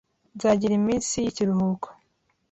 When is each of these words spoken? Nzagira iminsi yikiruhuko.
Nzagira 0.35 0.73
iminsi 0.79 1.13
yikiruhuko. 1.23 1.87